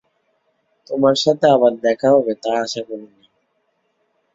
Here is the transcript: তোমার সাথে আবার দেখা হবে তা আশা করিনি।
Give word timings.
তোমার 0.87 1.15
সাথে 1.15 1.45
আবার 1.55 1.73
দেখা 1.85 2.07
হবে 2.15 2.33
তা 2.43 2.51
আশা 2.63 2.81
করিনি। 2.87 3.23